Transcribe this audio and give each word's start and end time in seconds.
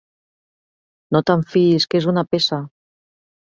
No 1.15 1.21
te'n 1.27 1.43
fiïs, 1.51 1.87
que 1.93 2.01
és 2.01 2.09
una 2.13 2.25
peça! 2.31 2.61